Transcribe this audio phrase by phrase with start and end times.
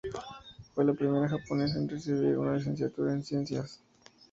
[0.73, 3.81] Fue la primera japonesa en recibir una Licenciatura en Ciencias.